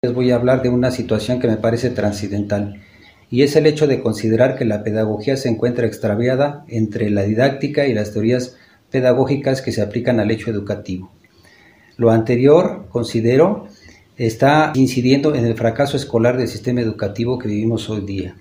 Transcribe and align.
Les 0.00 0.14
voy 0.14 0.30
a 0.30 0.36
hablar 0.36 0.62
de 0.62 0.68
una 0.68 0.92
situación 0.92 1.40
que 1.40 1.48
me 1.48 1.56
parece 1.56 1.90
trascendental 1.90 2.80
y 3.30 3.42
es 3.42 3.56
el 3.56 3.66
hecho 3.66 3.86
de 3.86 4.00
considerar 4.00 4.56
que 4.56 4.64
la 4.64 4.84
pedagogía 4.84 5.36
se 5.36 5.48
encuentra 5.48 5.86
extraviada 5.86 6.64
entre 6.68 7.10
la 7.10 7.22
didáctica 7.22 7.86
y 7.86 7.94
las 7.94 8.12
teorías 8.12 8.56
pedagógicas 8.90 9.60
que 9.60 9.72
se 9.72 9.82
aplican 9.82 10.20
al 10.20 10.30
hecho 10.30 10.50
educativo. 10.50 11.10
Lo 11.96 12.10
anterior, 12.10 12.86
considero, 12.90 13.66
está 14.16 14.72
incidiendo 14.76 15.34
en 15.34 15.44
el 15.44 15.56
fracaso 15.56 15.96
escolar 15.96 16.36
del 16.38 16.48
sistema 16.48 16.80
educativo 16.80 17.38
que 17.38 17.48
vivimos 17.48 17.90
hoy 17.90 18.02
día. 18.02 18.36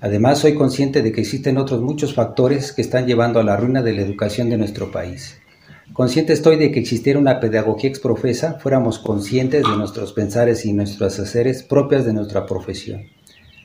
Además, 0.00 0.38
soy 0.38 0.54
consciente 0.54 1.02
de 1.02 1.12
que 1.12 1.20
existen 1.20 1.58
otros 1.58 1.82
muchos 1.82 2.14
factores 2.14 2.72
que 2.72 2.82
están 2.82 3.06
llevando 3.06 3.40
a 3.40 3.44
la 3.44 3.56
ruina 3.56 3.82
de 3.82 3.92
la 3.92 4.02
educación 4.02 4.48
de 4.48 4.56
nuestro 4.56 4.90
país. 4.90 5.38
Consciente 5.92 6.32
estoy 6.32 6.56
de 6.56 6.72
que 6.72 6.80
existiera 6.80 7.18
una 7.18 7.40
pedagogía 7.40 7.90
exprofesa, 7.90 8.58
fuéramos 8.58 8.98
conscientes 8.98 9.62
de 9.62 9.76
nuestros 9.76 10.12
pensares 10.12 10.64
y 10.64 10.72
nuestros 10.72 11.20
haceres 11.20 11.62
propias 11.62 12.04
de 12.04 12.14
nuestra 12.14 12.46
profesión. 12.46 13.02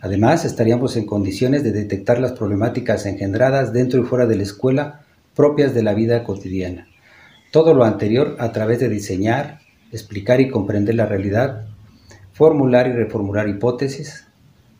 Además, 0.01 0.45
estaríamos 0.45 0.95
en 0.97 1.05
condiciones 1.05 1.63
de 1.63 1.71
detectar 1.71 2.19
las 2.19 2.33
problemáticas 2.33 3.05
engendradas 3.05 3.73
dentro 3.73 3.99
y 3.99 4.03
fuera 4.03 4.27
de 4.27 4.35
la 4.35 4.43
escuela 4.43 5.01
propias 5.33 5.73
de 5.73 5.81
la 5.81 5.93
vida 5.93 6.23
cotidiana. 6.23 6.87
Todo 7.51 7.73
lo 7.73 7.85
anterior 7.85 8.35
a 8.39 8.51
través 8.51 8.79
de 8.79 8.89
diseñar, 8.89 9.59
explicar 9.91 10.41
y 10.41 10.49
comprender 10.49 10.95
la 10.95 11.05
realidad, 11.05 11.67
formular 12.33 12.87
y 12.87 12.91
reformular 12.91 13.47
hipótesis, 13.47 14.27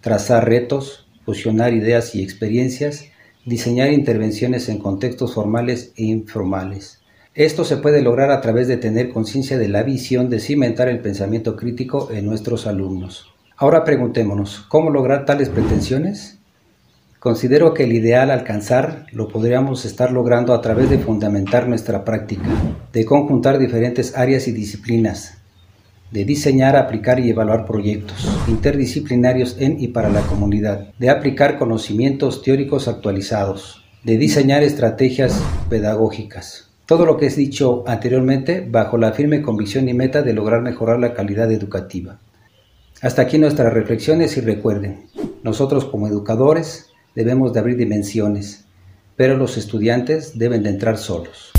trazar 0.02 0.48
retos, 0.48 1.08
fusionar 1.26 1.74
ideas 1.74 2.14
y 2.16 2.22
experiencias, 2.22 3.06
diseñar 3.46 3.92
intervenciones 3.92 4.70
en 4.70 4.78
contextos 4.78 5.34
formales 5.34 5.94
e 5.96 6.04
informales. 6.04 7.00
Esto 7.36 7.64
se 7.64 7.78
puede 7.78 8.02
lograr 8.02 8.32
a 8.32 8.42
través 8.42 8.68
de 8.68 8.78
tener 8.78 9.12
conciencia 9.12 9.60
de 9.60 9.68
la 9.68 9.84
visión 9.84 10.32
de 10.32 10.40
cimentar 10.40 10.90
el 10.90 11.00
pensamiento 11.00 11.56
crítico 11.56 12.10
en 12.12 12.26
nuestros 12.26 12.66
alumnos. 12.66 13.28
Ahora 13.56 13.84
preguntémonos, 13.84 14.66
¿cómo 14.68 14.90
lograr 14.90 15.26
tales 15.26 15.50
pretensiones? 15.50 16.40
Considero 17.20 17.76
que 17.76 17.84
el 17.84 17.94
ideal 17.94 18.32
alcanzar 18.32 19.06
lo 19.12 19.28
podríamos 19.28 19.86
estar 19.86 20.12
logrando 20.12 20.56
a 20.56 20.62
través 20.62 20.90
de 20.90 20.98
fundamentar 20.98 21.68
nuestra 21.68 22.04
práctica, 22.04 22.50
de 22.92 23.06
conjuntar 23.06 23.60
diferentes 23.60 24.18
áreas 24.18 24.48
y 24.48 24.52
disciplinas, 24.52 25.38
de 26.10 26.26
diseñar, 26.26 26.76
aplicar 26.76 27.20
y 27.20 27.30
evaluar 27.30 27.66
proyectos 27.66 28.28
interdisciplinarios 28.48 29.58
en 29.60 29.80
y 29.80 29.90
para 29.90 30.10
la 30.10 30.22
comunidad, 30.22 30.94
de 30.98 31.12
aplicar 31.12 31.60
conocimientos 31.60 32.42
teóricos 32.42 32.88
actualizados, 32.88 33.86
de 34.04 34.18
diseñar 34.18 34.64
estrategias 34.64 35.40
pedagógicas. 35.70 36.69
Todo 36.90 37.06
lo 37.06 37.18
que 37.18 37.28
es 37.28 37.36
dicho 37.36 37.84
anteriormente 37.86 38.68
bajo 38.68 38.98
la 38.98 39.12
firme 39.12 39.44
convicción 39.44 39.88
y 39.88 39.94
meta 39.94 40.24
de 40.24 40.34
lograr 40.34 40.64
mejorar 40.64 41.00
la 41.00 41.14
calidad 41.14 41.52
educativa. 41.52 42.20
Hasta 43.04 43.22
aquí 43.22 43.38
nuestras 43.38 43.72
reflexiones 43.72 44.38
y 44.38 44.42
recuerden, 44.42 45.06
nosotros 45.44 45.86
como 45.86 46.08
educadores 46.08 46.88
debemos 47.14 47.54
de 47.54 47.60
abrir 47.60 47.78
dimensiones, 47.78 48.66
pero 49.16 49.38
los 49.38 49.56
estudiantes 49.56 50.40
deben 50.40 50.64
de 50.64 50.72
entrar 50.72 50.98
solos. 50.98 51.52